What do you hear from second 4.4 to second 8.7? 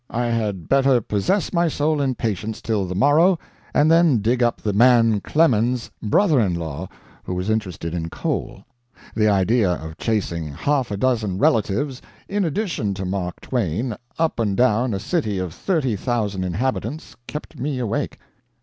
up the "man Clemens'" brother in law, who was interested in coal.